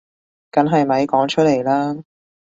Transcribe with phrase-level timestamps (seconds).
[0.49, 1.95] 梗係咪講出嚟啦